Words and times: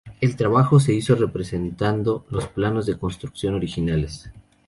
El 0.19 0.35
trabajo 0.35 0.79
se 0.79 0.95
hizo 0.95 1.13
respetando 1.13 2.25
los 2.31 2.47
planos 2.47 2.87
de 2.87 2.97
construcción 2.97 3.53
originales. 3.53 4.31